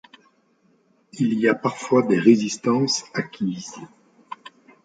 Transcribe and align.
Il 1.13 1.33
y 1.35 1.47
a 1.47 1.53
parfois 1.53 2.01
des 2.01 2.17
résistances 2.17 3.05
acquises. 3.13 3.75